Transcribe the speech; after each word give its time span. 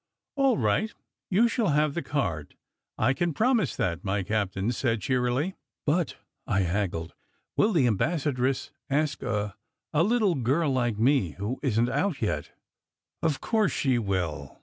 "All 0.35 0.57
right, 0.57 0.91
you 1.29 1.47
shall 1.47 1.67
have 1.67 1.93
the 1.93 2.01
card, 2.01 2.55
I 2.97 3.13
can 3.13 3.35
promise 3.35 3.75
that!" 3.75 4.03
my 4.03 4.23
captain 4.23 4.71
said 4.71 4.99
cheerily. 5.01 5.53
"But," 5.85 6.15
I 6.47 6.61
haggled, 6.61 7.13
"will 7.55 7.71
the 7.71 7.85
ambassadress 7.85 8.71
ask 8.89 9.21
a 9.21 9.55
a 9.93 10.01
little 10.01 10.33
girl 10.33 10.71
like 10.71 10.97
me, 10.97 11.33
who 11.33 11.59
isn 11.61 11.85
t 11.85 11.91
out 11.91 12.19
yet?" 12.19 12.49
"Of 13.21 13.41
course 13.41 13.73
she 13.73 13.99
will. 13.99 14.59